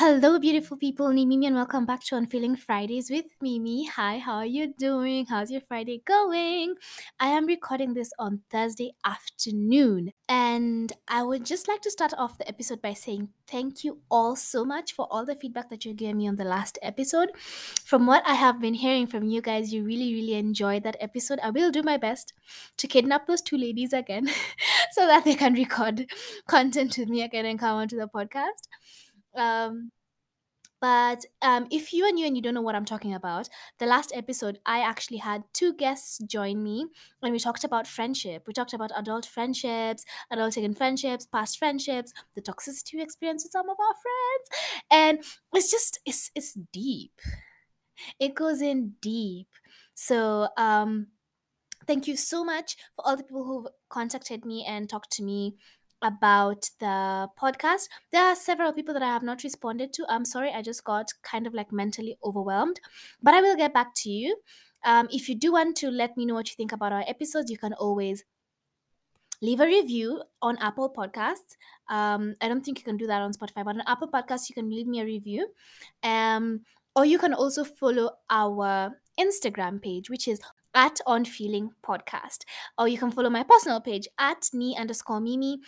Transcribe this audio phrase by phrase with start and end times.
[0.00, 1.10] Hello, beautiful people.
[1.10, 3.84] Ni Mimi, and welcome back to On Feeling Fridays with Mimi.
[3.84, 5.26] Hi, how are you doing?
[5.26, 6.76] How's your Friday going?
[7.20, 12.38] I am recording this on Thursday afternoon, and I would just like to start off
[12.38, 15.92] the episode by saying thank you all so much for all the feedback that you
[15.92, 17.32] gave me on the last episode.
[17.36, 21.40] From what I have been hearing from you guys, you really, really enjoyed that episode.
[21.42, 22.32] I will do my best
[22.78, 24.28] to kidnap those two ladies again
[24.92, 26.06] so that they can record
[26.48, 28.64] content with me again and come onto the podcast.
[29.36, 29.90] Um,
[30.80, 33.86] but um, if you are new and you don't know what I'm talking about, the
[33.86, 36.86] last episode, I actually had two guests join me
[37.22, 38.44] and we talked about friendship.
[38.46, 43.68] We talked about adult friendships, adulting friendships, past friendships, the toxicity we experience with some
[43.68, 44.80] of our friends.
[44.90, 47.12] And it's just, it's, it's deep.
[48.18, 49.48] It goes in deep.
[49.94, 51.08] So, um,
[51.86, 55.56] thank you so much for all the people who've contacted me and talked to me
[56.02, 57.88] about the podcast.
[58.12, 60.06] There are several people that I have not responded to.
[60.08, 62.80] I'm sorry, I just got kind of like mentally overwhelmed,
[63.22, 64.36] but I will get back to you.
[64.84, 67.50] Um, if you do want to let me know what you think about our episodes,
[67.50, 68.24] you can always
[69.42, 71.56] leave a review on Apple Podcasts.
[71.88, 74.54] Um, I don't think you can do that on Spotify, but on Apple Podcasts, you
[74.54, 75.48] can leave me a review.
[76.02, 76.60] Um,
[76.96, 80.40] or you can also follow our Instagram page, which is
[80.74, 82.44] at On Feeling Podcast.
[82.78, 85.60] Or you can follow my personal page at ni underscore mimi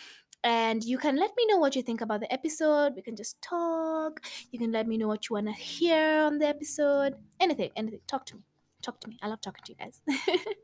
[0.43, 2.93] and you can let me know what you think about the episode.
[2.95, 4.21] We can just talk.
[4.51, 7.15] You can let me know what you want to hear on the episode.
[7.39, 8.01] Anything, anything.
[8.07, 8.41] Talk to me.
[8.81, 9.17] Talk to me.
[9.21, 10.01] I love talking to you guys.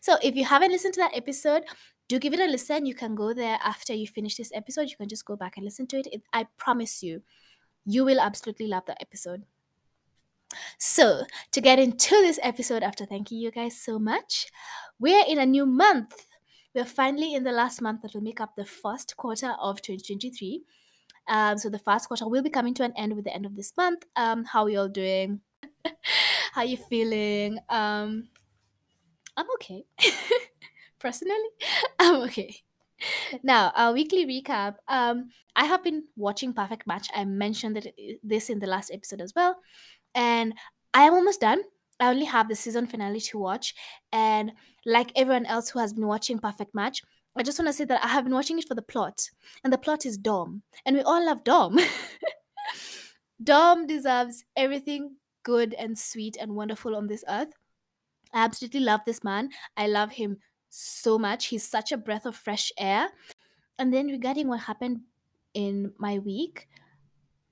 [0.00, 1.62] so, if you haven't listened to that episode,
[2.08, 2.86] do give it a listen.
[2.86, 4.90] You can go there after you finish this episode.
[4.90, 6.08] You can just go back and listen to it.
[6.10, 7.22] it I promise you,
[7.86, 9.44] you will absolutely love that episode.
[10.78, 14.48] So, to get into this episode, after thanking you guys so much,
[14.98, 16.26] we're in a new month
[16.74, 20.62] we're finally in the last month that will make up the first quarter of 2023.
[21.28, 23.56] Um, so the first quarter will be coming to an end with the end of
[23.56, 24.04] this month.
[24.16, 25.40] Um, how are you all doing?
[26.52, 27.58] how are you feeling?
[27.68, 28.28] Um,
[29.36, 29.84] I'm okay.
[30.98, 31.48] Personally,
[31.98, 32.56] I'm okay.
[33.42, 34.76] Now, our weekly recap.
[34.88, 37.08] Um, I have been watching Perfect Match.
[37.14, 37.86] I mentioned that
[38.22, 39.56] this in the last episode as well,
[40.14, 40.54] and
[40.92, 41.62] I am almost done.
[42.00, 43.74] I only have the season finale to watch.
[44.12, 44.52] And
[44.84, 47.02] like everyone else who has been watching Perfect Match,
[47.36, 49.30] I just want to say that I have been watching it for the plot.
[49.62, 50.62] And the plot is Dom.
[50.84, 51.78] And we all love Dom.
[53.42, 57.52] Dom deserves everything good and sweet and wonderful on this earth.
[58.32, 59.50] I absolutely love this man.
[59.76, 60.38] I love him
[60.70, 61.46] so much.
[61.46, 63.08] He's such a breath of fresh air.
[63.78, 65.00] And then regarding what happened
[65.54, 66.68] in my week,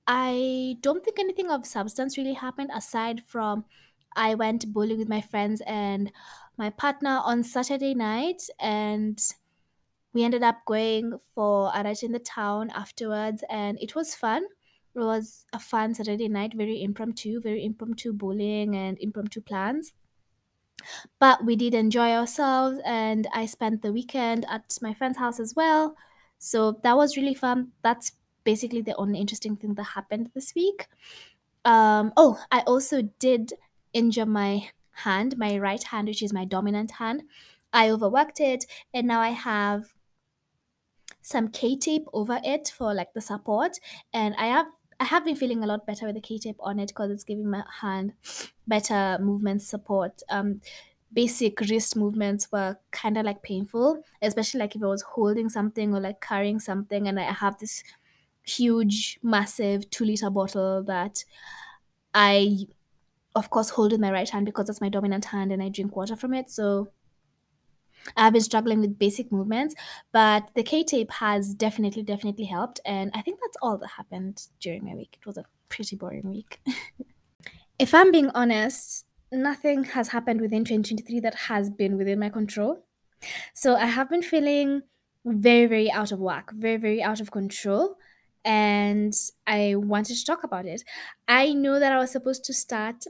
[0.07, 3.65] I don't think anything of substance really happened aside from
[4.15, 6.11] I went bowling with my friends and
[6.57, 9.19] my partner on Saturday night, and
[10.13, 14.45] we ended up going for a night in the town afterwards, and it was fun.
[14.95, 19.93] It was a fun Saturday night, very impromptu, very impromptu bowling and impromptu plans.
[21.19, 25.55] But we did enjoy ourselves, and I spent the weekend at my friend's house as
[25.55, 25.95] well.
[26.37, 27.71] So that was really fun.
[27.81, 28.11] That's
[28.43, 30.87] basically the only interesting thing that happened this week.
[31.65, 33.53] Um, oh, I also did
[33.93, 37.23] injure my hand, my right hand, which is my dominant hand.
[37.71, 39.95] I overworked it and now I have
[41.21, 43.79] some K tape over it for like the support.
[44.13, 44.67] And I have
[44.99, 47.23] I have been feeling a lot better with the K tape on it because it's
[47.23, 48.13] giving my hand
[48.67, 50.21] better movement support.
[50.29, 50.61] Um,
[51.11, 55.93] basic wrist movements were kind of like painful, especially like if I was holding something
[55.95, 57.83] or like carrying something, and I have this
[58.43, 61.25] huge, massive two liter bottle that
[62.13, 62.67] I
[63.35, 65.95] of course hold in my right hand because that's my dominant hand and I drink
[65.95, 66.49] water from it.
[66.49, 66.89] So
[68.17, 69.75] I've been struggling with basic movements,
[70.11, 72.79] but the K tape has definitely, definitely helped.
[72.85, 75.17] And I think that's all that happened during my week.
[75.19, 76.59] It was a pretty boring week.
[77.79, 82.85] if I'm being honest, nothing has happened within 2023 that has been within my control.
[83.53, 84.81] So I have been feeling
[85.25, 87.95] very, very out of whack, very, very out of control.
[88.45, 89.13] And
[89.47, 90.83] I wanted to talk about it.
[91.27, 93.05] I know that I was supposed to start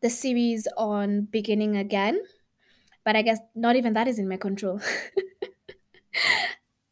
[0.00, 2.20] the series on beginning again,
[3.04, 4.80] but I guess not even that is in my control.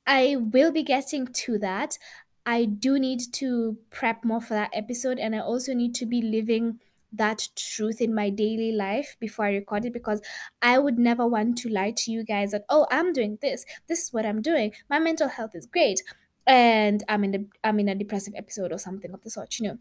[0.06, 1.98] I will be getting to that.
[2.46, 6.20] I do need to prep more for that episode, and I also need to be
[6.20, 6.80] living
[7.16, 10.20] that truth in my daily life before I record it because
[10.60, 14.06] I would never want to lie to you guys that oh I'm doing this this
[14.06, 16.02] is what I'm doing my mental health is great
[16.46, 19.68] and I'm in the I'm in a depressive episode or something of the sort you
[19.68, 19.78] know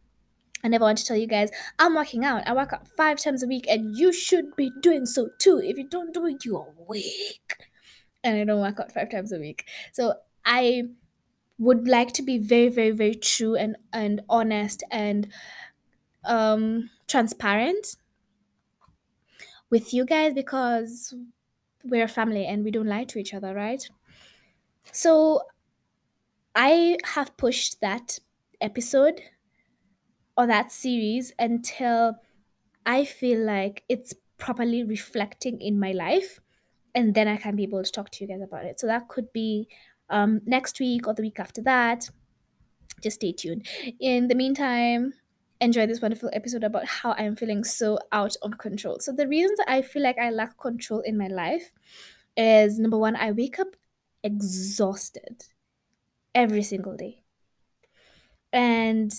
[0.64, 2.48] I never want to tell you guys, I'm working out.
[2.48, 5.60] I work out five times a week, and you should be doing so too.
[5.60, 7.58] If you don't do it, you're weak.
[8.24, 9.68] And I don't work out five times a week.
[9.92, 10.14] So
[10.46, 10.84] I
[11.58, 15.28] would like to be very, very, very true and, and honest and
[16.24, 17.98] um, transparent
[19.70, 21.14] with you guys because
[21.84, 23.86] we're a family and we don't lie to each other, right?
[24.92, 25.42] So
[26.56, 28.20] I have pushed that
[28.62, 29.22] episode
[30.38, 32.16] or that series until
[32.86, 36.40] I feel like it's properly reflecting in my life.
[36.96, 38.80] And then I can be able to talk to you guys about it.
[38.80, 39.68] So that could be
[40.10, 42.10] um, next week or the week after that.
[43.02, 43.66] Just stay tuned.
[44.00, 45.14] In the meantime,
[45.60, 49.00] enjoy this wonderful episode about how I'm feeling so out of control.
[49.00, 51.74] So, the reasons I feel like I lack control in my life
[52.38, 53.76] is number one, I wake up
[54.24, 55.46] exhausted
[56.36, 57.24] every single day.
[58.54, 59.12] And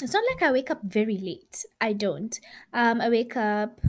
[0.00, 1.64] it's not like I wake up very late.
[1.80, 2.38] I don't.
[2.72, 3.80] Um, I wake up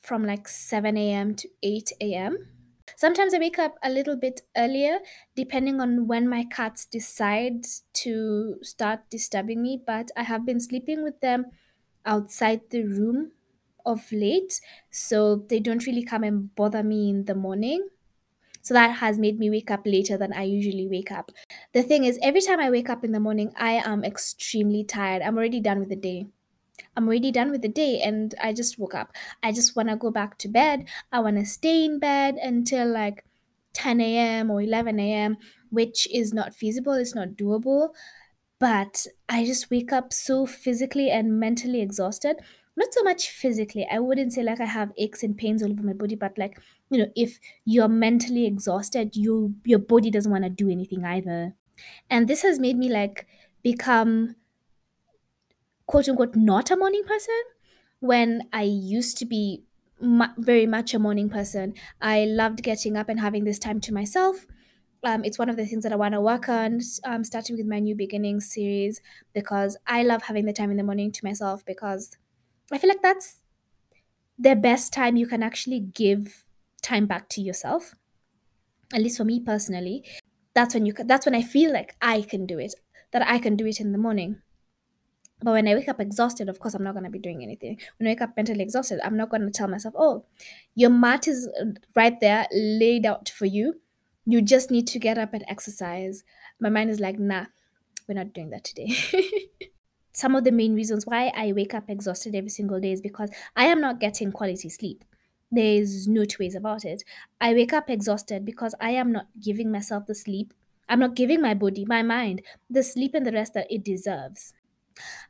[0.00, 1.34] from like 7 a.m.
[1.36, 2.48] to 8 a.m.
[2.96, 4.98] Sometimes I wake up a little bit earlier,
[5.36, 7.64] depending on when my cats decide
[7.94, 9.80] to start disturbing me.
[9.84, 11.46] But I have been sleeping with them
[12.06, 13.32] outside the room
[13.86, 14.60] of late,
[14.90, 17.88] so they don't really come and bother me in the morning.
[18.64, 21.30] So that has made me wake up later than I usually wake up.
[21.72, 25.22] The thing is, every time I wake up in the morning, I am extremely tired.
[25.22, 26.26] I'm already done with the day.
[26.96, 29.12] I'm already done with the day and I just woke up.
[29.42, 30.88] I just want to go back to bed.
[31.12, 33.24] I want to stay in bed until like
[33.74, 34.50] 10 a.m.
[34.50, 35.36] or 11 a.m.,
[35.70, 36.94] which is not feasible.
[36.94, 37.90] It's not doable.
[38.60, 42.36] But I just wake up so physically and mentally exhausted.
[42.76, 43.86] Not so much physically.
[43.90, 46.58] I wouldn't say like I have aches and pains all over my body, but like,
[46.90, 51.54] you know, if you're mentally exhausted, you your body doesn't want to do anything either.
[52.10, 53.26] And this has made me like
[53.62, 54.36] become
[55.86, 57.40] quote unquote not a morning person
[58.00, 59.64] when I used to be
[60.00, 61.74] mu- very much a morning person.
[62.00, 64.46] I loved getting up and having this time to myself.
[65.04, 67.66] Um, it's one of the things that I want to work on, um, starting with
[67.66, 69.02] my New Beginnings series,
[69.34, 72.16] because I love having the time in the morning to myself because
[72.72, 73.42] I feel like that's
[74.38, 76.43] the best time you can actually give
[76.84, 77.94] time back to yourself.
[78.92, 80.04] At least for me personally,
[80.54, 82.74] that's when you that's when I feel like I can do it,
[83.12, 84.36] that I can do it in the morning.
[85.42, 87.78] But when I wake up exhausted, of course, I'm not going to be doing anything.
[87.98, 90.24] When I wake up mentally exhausted, I'm not going to tell myself, oh,
[90.74, 93.80] your mat is uh, right there, laid out for you.
[94.24, 96.24] You just need to get up and exercise.
[96.60, 97.46] My mind is like, nah,
[98.08, 98.96] we're not doing that today.
[100.12, 103.30] Some of the main reasons why I wake up exhausted every single day is because
[103.56, 105.04] I am not getting quality sleep.
[105.54, 107.02] There's no two ways about it.
[107.40, 110.54] I wake up exhausted because I am not giving myself the sleep.
[110.88, 114.54] I'm not giving my body, my mind, the sleep and the rest that it deserves.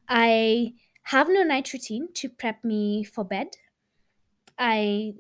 [0.09, 0.75] I
[1.05, 3.49] have no night routine to prep me for bed.
[4.59, 5.15] I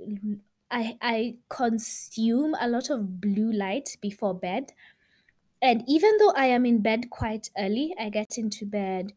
[0.70, 4.72] I I consume a lot of blue light before bed.
[5.62, 9.14] And even though I am in bed quite early, I get into bed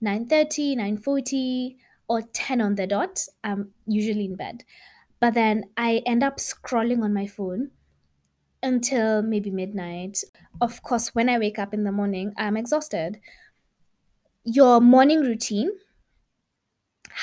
[0.00, 1.78] 9:30, 9:40
[2.08, 3.26] or 10 on the dot.
[3.44, 4.64] I'm usually in bed.
[5.26, 7.72] But then I end up scrolling on my phone
[8.62, 10.22] until maybe midnight.
[10.60, 13.18] Of course, when I wake up in the morning, I'm exhausted.
[14.44, 15.72] Your morning routine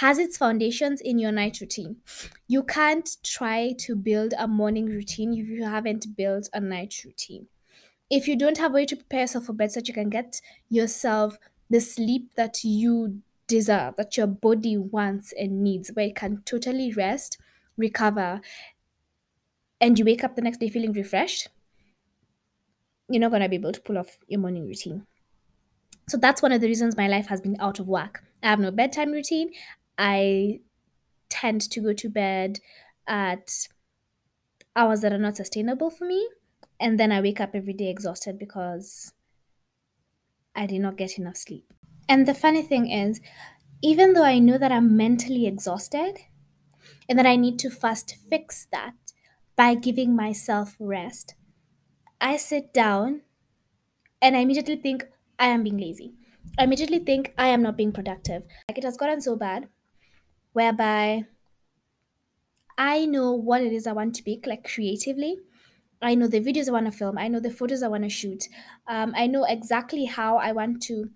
[0.01, 2.01] has its foundations in your night routine.
[2.45, 7.47] You can't try to build a morning routine if you haven't built a night routine.
[8.09, 10.09] If you don't have a way to prepare yourself for bed so that you can
[10.09, 16.13] get yourself the sleep that you deserve, that your body wants and needs, where you
[16.13, 17.37] can totally rest,
[17.77, 18.41] recover,
[19.81, 21.49] and you wake up the next day feeling refreshed,
[23.09, 25.05] you're not going to be able to pull off your morning routine.
[26.07, 28.21] So that's one of the reasons my life has been out of whack.
[28.41, 29.51] I have no bedtime routine.
[29.97, 30.59] I
[31.29, 32.59] tend to go to bed
[33.07, 33.67] at
[34.75, 36.27] hours that are not sustainable for me.
[36.79, 39.13] And then I wake up every day exhausted because
[40.55, 41.71] I did not get enough sleep.
[42.09, 43.21] And the funny thing is,
[43.81, 46.17] even though I know that I'm mentally exhausted
[47.07, 48.93] and that I need to first fix that
[49.55, 51.35] by giving myself rest,
[52.19, 53.21] I sit down
[54.21, 55.05] and I immediately think
[55.37, 56.13] I am being lazy.
[56.57, 58.43] I immediately think I am not being productive.
[58.67, 59.67] Like it has gotten so bad
[60.53, 61.23] whereby
[62.77, 65.37] I know what it is I want to make, like creatively.
[66.01, 67.17] I know the videos I want to film.
[67.17, 68.45] I know the photos I want to shoot.
[68.87, 71.09] Um, I know exactly how I want to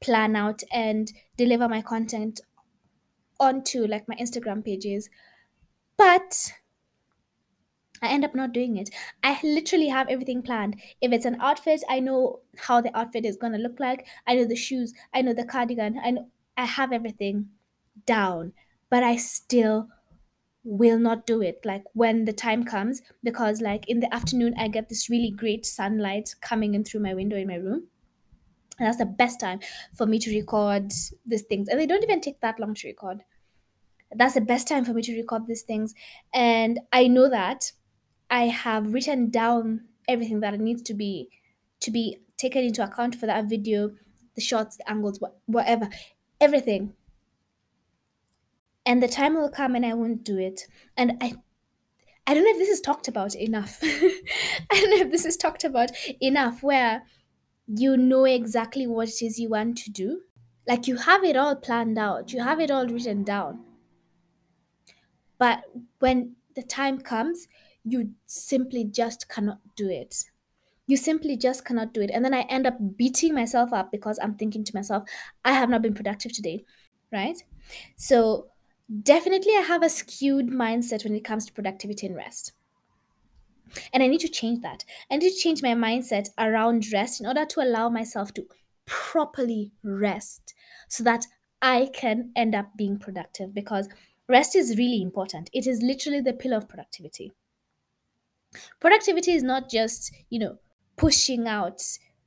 [0.00, 2.40] plan out and deliver my content
[3.38, 5.08] onto like my Instagram pages.
[6.00, 6.54] But
[8.02, 8.88] I end up not doing it.
[9.22, 10.80] I literally have everything planned.
[11.00, 14.06] If it's an outfit, I know how the outfit is gonna look like.
[14.26, 14.94] I know the shoes.
[15.12, 15.98] I know the cardigan.
[16.02, 17.50] I know I have everything
[18.06, 18.54] down,
[18.90, 19.88] but I still
[20.64, 24.68] will not do it like when the time comes because like in the afternoon i
[24.68, 27.88] get this really great sunlight coming in through my window in my room
[28.78, 29.60] and that's the best time
[29.94, 30.92] for me to record
[31.26, 33.22] these things and they don't even take that long to record
[34.16, 35.94] that's the best time for me to record these things.
[36.32, 37.72] And i know that
[38.30, 41.28] i have written down everything that needs to be
[41.80, 43.90] to be taken into account for that video
[44.34, 45.88] the shots the angles wha- whatever
[46.40, 46.94] everything.
[48.86, 50.62] And the time will come and i won't do it.
[50.96, 51.34] And i
[52.26, 53.78] i don't know if this is talked about enough.
[53.82, 55.90] I don't know if this is talked about
[56.20, 57.02] enough where
[57.66, 60.22] you know exactly what it is you want to do.
[60.66, 62.32] Like you have it all planned out.
[62.32, 63.64] You have it all written down
[65.40, 65.64] but
[66.00, 67.48] when the time comes
[67.84, 70.24] you simply just cannot do it.
[70.86, 72.10] You simply just cannot do it.
[72.12, 75.04] And then i end up beating myself up because i'm thinking to myself
[75.44, 76.64] i have not been productive today
[77.12, 77.42] right?
[77.96, 78.48] So
[79.02, 82.52] definitely i have a skewed mindset when it comes to productivity and rest.
[83.92, 84.84] And i need to change that.
[85.10, 88.46] I need to change my mindset around rest in order to allow myself to
[88.86, 90.54] properly rest
[90.88, 91.26] so that
[91.62, 93.88] i can end up being productive because
[94.30, 95.50] rest is really important.
[95.52, 97.32] It is literally the pillar of productivity.
[98.80, 100.58] Productivity is not just you know
[100.96, 101.82] pushing out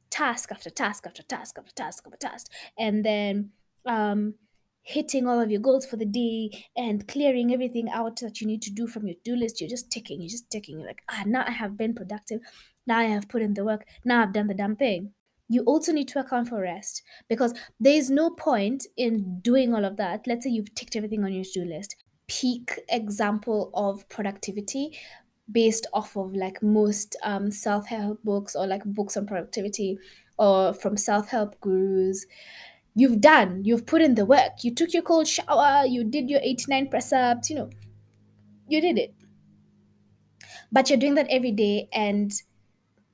[0.09, 3.49] task after task after task after task after task and then
[3.85, 4.35] um
[4.83, 8.61] hitting all of your goals for the day and clearing everything out that you need
[8.61, 9.59] to do from your to-do list.
[9.59, 10.79] You're just ticking you're just ticking.
[10.79, 12.41] You're like ah now i have been productive.
[12.87, 13.85] Now i have put in the work.
[14.05, 15.13] Now i've done the damn thing
[15.53, 19.85] you also need to account for rest because there is no point in doing all
[19.85, 20.25] of that.
[20.25, 21.95] Let's say you've ticked everything on your to-do list.
[22.27, 24.97] Peak example of productivity
[25.51, 29.99] based off of like most um, self-help books or like books on productivity
[30.39, 32.25] or from self-help gurus.
[32.95, 33.63] You've done.
[33.63, 34.63] You've put in the work.
[34.63, 35.85] You took your cold shower.
[35.85, 37.69] You did your 89 press ups you know.
[38.67, 39.13] You did it.
[40.71, 42.31] But you're doing that every day and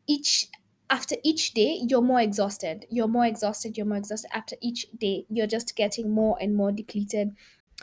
[0.07, 0.47] each
[0.89, 2.85] after each day you're more exhausted.
[2.89, 4.29] You're more exhausted you're more exhausted.
[4.33, 7.35] After each day you're just getting more and more depleted.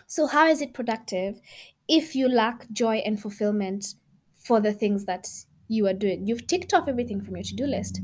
[0.06, 1.40] So how is it productive
[1.88, 3.94] if you lack joy and fulfillment
[4.34, 5.28] for the things that
[5.68, 6.26] you are doing?
[6.26, 8.00] You've ticked off everything from your to-do list.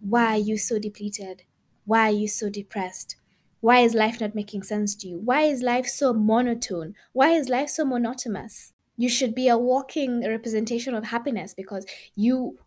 [0.00, 1.44] Why are you so depleted?
[1.84, 3.16] Why are you so depressed?
[3.60, 5.18] Why is life not making sense to you?
[5.18, 6.94] Why is life so monotone?
[7.12, 8.72] Why is life so monotonous?
[8.96, 12.58] You should be a walking representation of happiness because you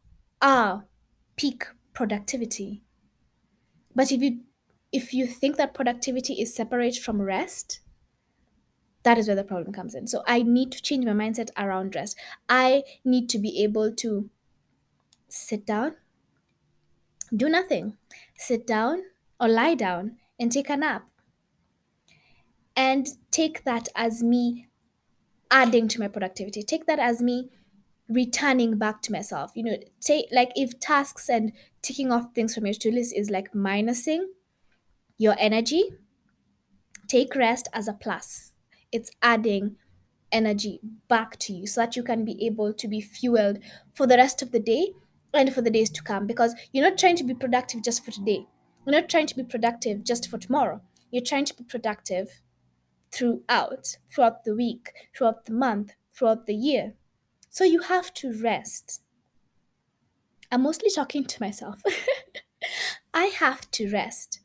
[0.42, 0.86] are
[1.36, 2.84] peak productivity.
[3.96, 4.42] But if you
[4.92, 7.82] if you think that productivity is separate from rest
[9.04, 10.08] that is where the problem comes in.
[10.08, 12.18] So i need to change my mindset around rest.
[12.50, 14.30] I need to be able to
[15.30, 15.96] sit down
[17.36, 17.98] do nothing
[18.38, 19.02] sit down
[19.40, 21.06] or lie down and take a nap.
[22.76, 24.68] And take that as me
[25.50, 26.62] adding to my productivity.
[26.62, 27.50] Take that as me
[28.08, 29.52] returning back to myself.
[29.56, 33.30] You know take like if tasks and ticking off things from your to-do list is
[33.30, 34.26] like minusing
[35.18, 35.90] your energy
[37.08, 38.54] take rest as a plus.
[38.92, 39.76] It's adding
[40.32, 43.60] energy back to you so that you can be able to be fueled
[43.94, 44.94] for the rest of the day
[45.34, 46.28] and for the days to come.
[46.28, 48.48] Because you're not trying to be productive just for today.
[48.86, 50.82] You're not trying to be productive just for tomorrow.
[51.12, 52.42] You're trying to be productive
[53.12, 56.94] throughout throughout the week throughout the month throughout the year
[57.56, 59.02] so you have to rest
[60.52, 61.82] i'm mostly talking to myself
[63.14, 64.40] i have to rest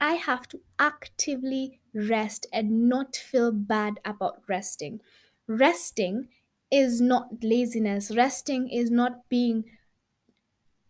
[0.00, 5.00] I have to actively rest and not feel bad about resting.
[5.48, 6.28] Resting
[6.70, 9.64] is not laziness, resting is not being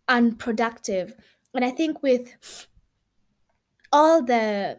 [0.08, 1.14] unproductive.
[1.54, 2.34] And I think with
[3.92, 4.78] all the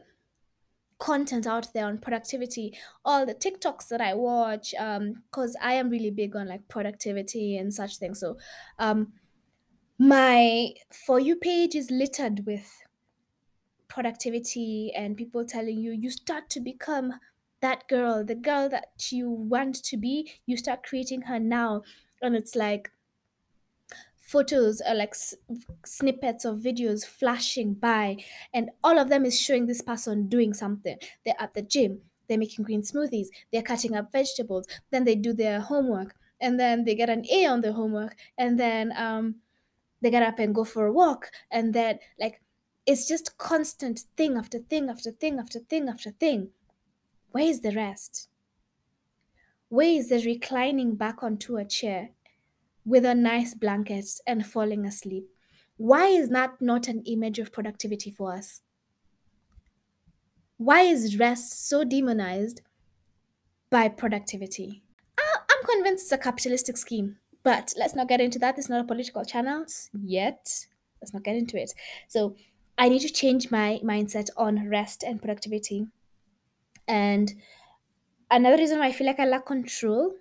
[1.01, 5.89] content out there on productivity, all the TikToks that I watch, um because I am
[5.89, 8.19] really big on like productivity and such things.
[8.19, 8.37] So,
[8.79, 9.13] um,
[9.99, 10.73] my
[11.07, 12.67] For You page is littered with
[13.87, 17.13] productivity and people telling you you start to become
[17.61, 20.31] that girl the girl that you want to be.
[20.45, 21.83] You start creating her now.
[22.21, 22.91] And it's like
[24.31, 25.35] photos or like s-
[25.85, 28.17] snippets of videos flashing by
[28.53, 30.97] and all of them is showing this person doing something.
[31.25, 35.33] They're at the gym they're making green smoothies they're cutting up vegetables then they do
[35.33, 39.35] their homework and then they get an a on their homework and then um
[40.01, 42.41] they get up and go for a walk and then like
[42.85, 46.49] it's just constant thing after thing after thing after thing after thing.
[47.31, 48.29] Where is the rest?
[49.69, 52.09] Where is the reclining back onto a chair
[52.85, 55.27] with a nice blanket and falling asleep
[55.77, 58.61] why is that not an image of productivity for us
[60.57, 62.61] why is rest so demonized
[63.71, 64.83] by productivity.
[65.17, 68.59] Uh, I'm convinced it's a capitalistic scheme, but let's not get into that.
[68.59, 69.65] It's not a political channel
[70.03, 70.67] yet.
[71.01, 71.73] Let's not get into it.
[72.07, 72.35] So
[72.77, 75.87] I need to change my mindset on rest and productivity.
[76.87, 77.33] And
[78.29, 80.13] another reason why I feel like I lack control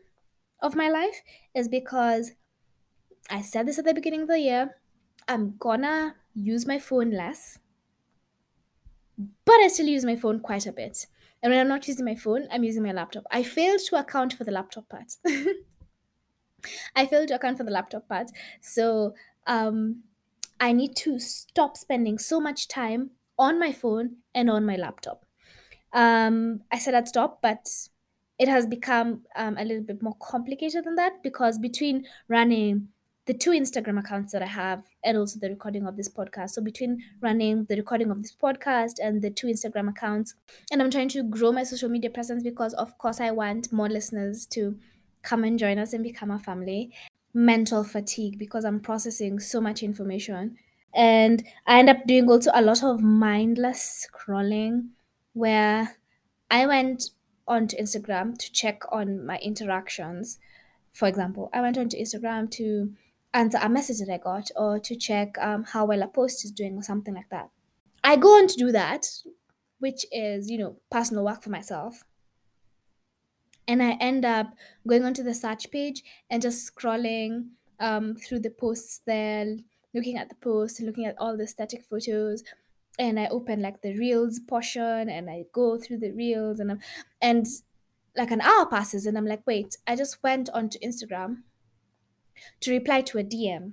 [0.63, 1.23] of my life
[1.55, 2.33] is because
[3.31, 4.77] I said this at the beginning of the year.
[5.29, 7.61] I'm gonna use my phone less,
[9.17, 11.07] but I still use my phone quite a bit.
[11.43, 13.25] And when I'm not using my phone, I'm using my laptop.
[13.31, 15.13] I failed to account for the laptop part.
[16.97, 18.31] I failed to account for the laptop part.
[18.61, 19.15] So
[19.47, 20.03] um,
[20.59, 25.25] I need to stop spending so much time on my phone and on my laptop.
[25.93, 27.69] Um, I said I'd stop, but
[28.39, 32.89] it has become um, a little bit more complicated than that because between running
[33.31, 36.51] the two Instagram accounts that I have and also the recording of this podcast.
[36.51, 40.35] So between running the recording of this podcast and the two Instagram accounts,
[40.73, 43.89] and I'm trying to grow my social media presence because of course I want more
[43.89, 44.77] listeners to
[45.23, 46.93] come and join us and become a family.
[47.33, 50.57] Mental fatigue because I'm processing so much information.
[50.93, 54.89] And I end up doing also a lot of mindless scrolling
[55.35, 55.99] where
[56.51, 57.11] I went
[57.47, 60.41] onto Instagram to check on my interactions.
[60.91, 62.93] For example, I went onto Instagram to
[63.33, 66.51] answer a message that I got or to check um, how well a post is
[66.51, 67.51] doing or something like that.
[68.03, 69.07] I go on to do that,
[69.79, 72.05] which is, you know, personal work for myself.
[73.69, 74.55] And I end up
[74.87, 79.47] going onto the search page and just scrolling um, through the posts there,
[79.95, 82.43] looking at the posts, looking at all the static photos.
[82.99, 86.81] And I open like the reels portion and I go through the reels and I'm,
[87.23, 87.47] and
[88.17, 91.43] like an hour passes and I'm like, wait, I just went onto Instagram
[92.61, 93.73] to reply to a DM.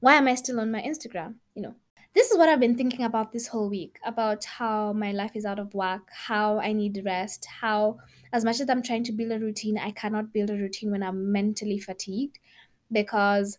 [0.00, 1.34] Why am I still on my Instagram?
[1.54, 1.74] You know,
[2.14, 5.44] this is what I've been thinking about this whole week about how my life is
[5.44, 7.98] out of whack, how I need rest, how,
[8.32, 11.02] as much as I'm trying to build a routine, I cannot build a routine when
[11.02, 12.38] I'm mentally fatigued
[12.92, 13.58] because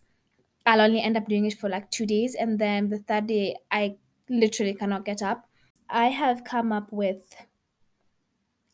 [0.64, 2.34] I'll only end up doing it for like two days.
[2.34, 3.96] And then the third day, I
[4.30, 5.46] literally cannot get up.
[5.90, 7.36] I have come up with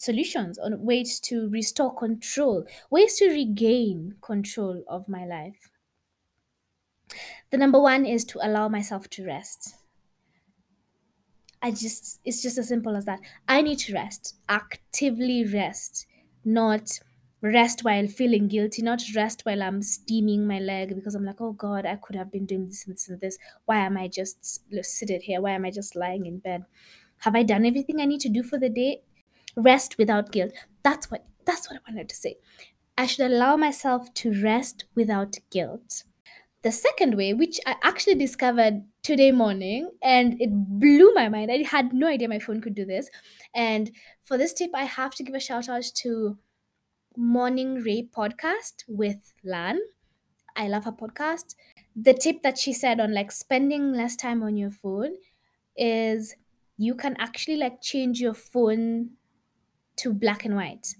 [0.03, 5.71] solutions on ways to restore control, ways to regain control of my life.
[7.51, 9.77] The number one is to allow myself to rest.
[11.61, 13.21] I just, it's just as simple as that.
[13.47, 16.07] I need to rest, actively rest,
[16.45, 16.99] not
[17.41, 21.53] rest while feeling guilty, not rest while I'm steaming my leg because I'm like, oh
[21.53, 23.38] God, I could have been doing this and this and this.
[23.67, 25.41] Why am I just seated here?
[25.41, 26.65] Why am I just lying in bed?
[27.19, 29.03] Have I done everything I need to do for the day?
[29.57, 30.53] Rest without guilt.
[30.83, 32.37] That's what that's what I wanted to say.
[32.97, 36.05] I should allow myself to rest without guilt.
[36.62, 41.51] The second way, which I actually discovered today morning and it blew my mind.
[41.51, 43.11] I had no idea my phone could do this.
[43.53, 43.91] And
[44.23, 46.38] for this tip, I have to give a shout out to
[47.17, 49.81] Morning Ray podcast with Lan.
[50.55, 51.57] I love her podcast.
[51.97, 55.15] The tip that she said on like spending less time on your phone
[55.77, 56.37] is
[56.77, 59.11] you can actually like change your phone
[59.96, 60.94] to black and white.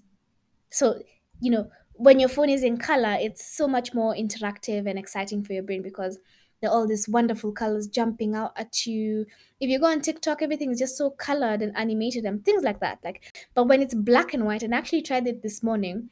[0.69, 1.01] So,
[1.39, 5.43] you know, when your phone is in color, it's so much more interactive and exciting
[5.43, 6.17] for your brain because
[6.61, 9.25] there are all these wonderful colors jumping out at you.
[9.59, 12.79] If you go on TikTok, everything is just so colored and animated and things like
[12.79, 12.99] that.
[13.03, 16.09] Like, but when it's black and white, and I actually tried it this morning,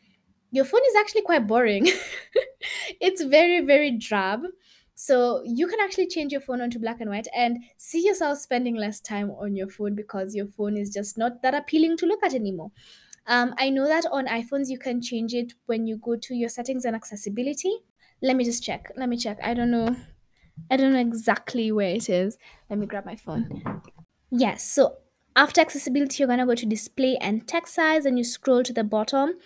[0.52, 1.88] your phone is actually quite boring.
[3.00, 4.42] it's very, very drab.
[5.04, 8.76] So you can actually change your phone onto black and white and see yourself spending
[8.76, 12.24] less time on your phone because your phone is just not that appealing to look
[12.24, 12.70] at anymore.
[13.26, 16.50] Um, I know that on iPhones you can change it when you go to your
[16.50, 17.80] settings and accessibility.
[18.22, 18.92] Let me just check.
[18.96, 19.40] Let me check.
[19.42, 19.96] I don't know.
[20.70, 22.38] I don't know exactly where it is.
[22.70, 23.82] Let me grab my phone.
[24.30, 24.98] Yes, so
[25.36, 28.84] after accessibility, you're gonna go to display and text size and you scroll to the
[28.84, 29.40] bottom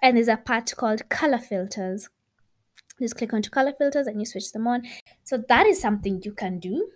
[0.00, 2.08] and there's a part called color filters.
[3.00, 4.82] Just click onto color filters and you switch them on.
[5.24, 6.90] So that is something you can do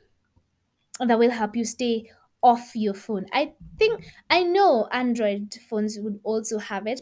[1.01, 2.11] that will help you stay
[2.43, 3.27] off your phone.
[3.33, 7.01] I think I know Android phones would also have it.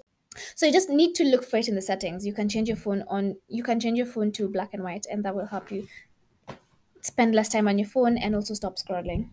[0.55, 2.27] So you just need to look for it in the settings.
[2.27, 5.07] You can change your phone on you can change your phone to black and white
[5.11, 5.87] and that will help you
[7.01, 9.29] spend less time on your phone and also stop scrolling.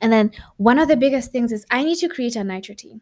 [0.00, 3.00] And then one of the biggest things is I need to create a night routine.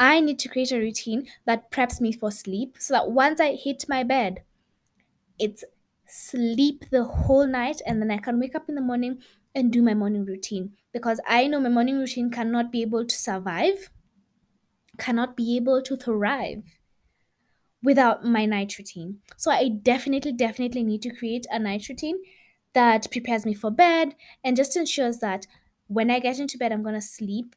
[0.00, 3.52] I need to create a routine that preps me for sleep so that once I
[3.52, 4.42] hit my bed,
[5.38, 5.62] it's
[6.06, 9.18] sleep the whole night and then I can wake up in the morning
[9.54, 13.14] and do my morning routine because I know my morning routine cannot be able to
[13.14, 13.90] survive,
[14.96, 16.62] cannot be able to thrive
[17.82, 19.18] without my night routine.
[19.36, 22.16] So I definitely, definitely need to create a night routine
[22.72, 25.46] that prepares me for bed and just ensures that
[25.88, 27.54] when I get into bed, I'm going to sleep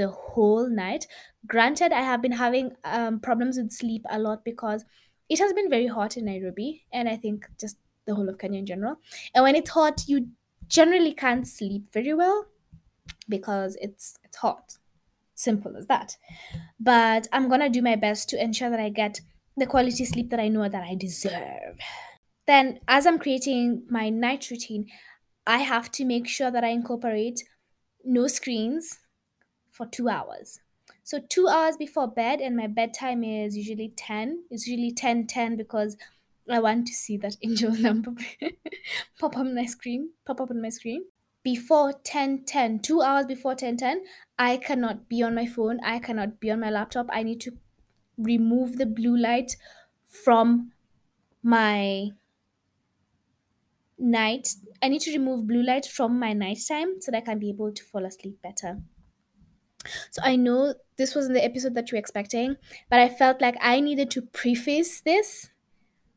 [0.00, 1.06] the whole night.
[1.46, 4.84] Granted, I have been having um, problems with sleep a lot because
[5.28, 8.58] it has been very hot in Nairobi, and I think just the whole of Kenya
[8.58, 8.96] in general.
[9.34, 10.28] And when it's hot, you
[10.68, 12.46] generally can't sleep very well
[13.28, 14.78] because it's it's hot.
[15.34, 16.16] Simple as that.
[16.78, 19.20] But I'm gonna do my best to ensure that I get
[19.56, 21.76] the quality sleep that I know that I deserve.
[22.46, 24.86] Then, as I'm creating my night routine,
[25.46, 27.44] I have to make sure that I incorporate
[28.04, 28.98] no screens
[29.80, 30.60] for two hours.
[31.04, 34.44] So two hours before bed, and my bedtime is usually 10.
[34.50, 35.96] It's usually 10 10 because
[36.50, 38.12] I want to see that angel number
[39.18, 41.04] pop up on my screen, pop up on my screen.
[41.42, 44.04] Before 10 10, two hours before 10 10,
[44.38, 45.80] I cannot be on my phone.
[45.82, 47.06] I cannot be on my laptop.
[47.10, 47.52] I need to
[48.18, 49.56] remove the blue light
[50.04, 50.72] from
[51.42, 52.10] my
[53.98, 54.56] night.
[54.82, 57.72] I need to remove blue light from my nighttime so that I can be able
[57.72, 58.82] to fall asleep better.
[60.10, 62.56] So I know this wasn't the episode that you were expecting,
[62.88, 65.50] but I felt like I needed to preface this.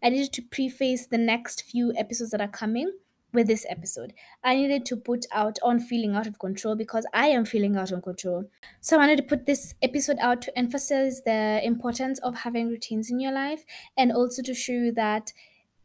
[0.01, 2.91] I needed to preface the next few episodes that are coming
[3.33, 4.13] with this episode.
[4.43, 7.91] I needed to put out on feeling out of control because I am feeling out
[7.91, 8.45] of control.
[8.79, 13.09] So I wanted to put this episode out to emphasize the importance of having routines
[13.09, 13.65] in your life
[13.97, 15.33] and also to show you that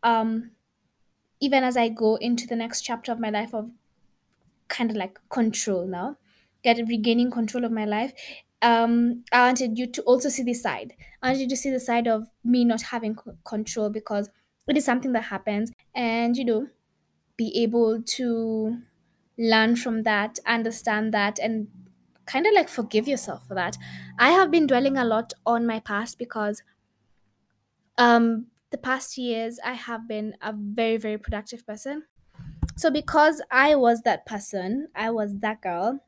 [0.02, 0.50] um
[1.40, 3.70] even as I go into the next chapter of my life of
[4.66, 6.16] kind of like control now,
[6.62, 8.12] get regaining control of my life.
[8.60, 10.94] Um, I wanted you to also see this side.
[11.22, 14.28] I wanted you to see the side of me not having c- control because
[14.66, 16.68] it is something that happens, and you know,
[17.36, 18.78] be able to
[19.38, 21.68] learn from that, understand that, and
[22.26, 23.76] kind of like forgive yourself for that.
[24.18, 26.62] I have been dwelling a lot on my past because
[27.96, 32.04] um the past years I have been a very very productive person.
[32.76, 36.00] So because I was that person, I was that girl.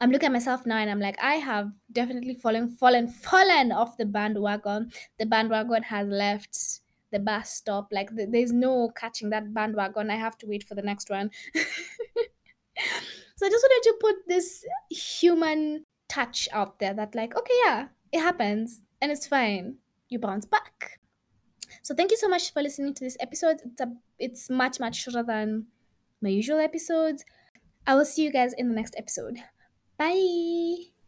[0.00, 3.98] I'm looking at myself now and I'm like, I have definitely fallen, fallen, fallen off
[3.98, 4.90] the bandwagon.
[5.18, 6.80] The bandwagon has left
[7.12, 7.88] the bus stop.
[7.92, 10.10] Like th- there's no catching that bandwagon.
[10.10, 11.30] I have to wait for the next one.
[11.54, 17.88] so I just wanted to put this human touch out there that like, okay, yeah,
[18.10, 19.76] it happens and it's fine.
[20.08, 20.98] You bounce back.
[21.82, 23.58] So thank you so much for listening to this episode.
[23.64, 25.66] It's a it's much much shorter than
[26.20, 27.24] my usual episodes.
[27.86, 29.38] I will see you guys in the next episode.
[30.00, 30.99] 拜。